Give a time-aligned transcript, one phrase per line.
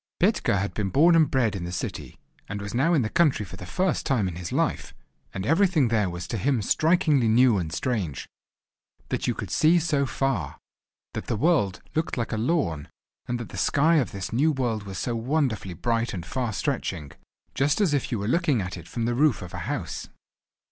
[0.19, 2.17] Petka had been born and bred in the city,
[2.49, 4.95] and was now in the country for the first time in his life,
[5.31, 8.27] and everything there was to him strikingly new and strange;
[9.09, 10.57] that you could see so far;
[11.13, 12.89] that the world looked like a lawn;
[13.27, 17.79] and that the sky of this new world was so wonderfully bright and far stretching—just
[17.79, 20.09] as if you were looking at it from the roof of a house!